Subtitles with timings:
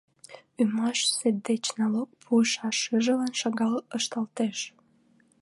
[0.61, 4.57] Ӱмашсе деч налог пуышаш шыжылан шагал ышталтеш.